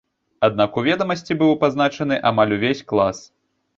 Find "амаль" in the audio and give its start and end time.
2.31-2.57